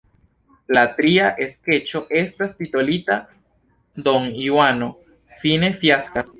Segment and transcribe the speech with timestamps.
[0.77, 3.19] La tria skeĉo estas titolita
[4.09, 4.93] Donjuano
[5.45, 6.29] fine fiaskas.